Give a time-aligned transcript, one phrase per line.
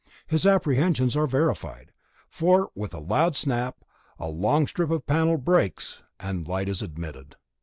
[0.25, 1.91] His apprehensions are verified,
[2.27, 3.85] for, with a loud snap,
[4.17, 7.35] a long strip of panel breaks, and light is admitted.